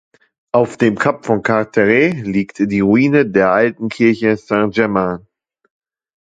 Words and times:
Auf 0.51 0.77
dem 0.77 0.97
Kap 0.97 1.27
von 1.27 1.43
Carteret 1.43 2.25
liegt 2.25 2.57
die 2.71 2.79
Ruine 2.79 3.27
der 3.27 3.51
alten 3.51 3.87
Kirche 3.87 4.35
Saint-Germain. 4.35 5.27